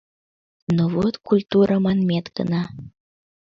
Но 0.75 0.83
вот 0.93 1.15
культура 1.29 1.75
манмет 1.85 2.25
гына... 2.37 2.61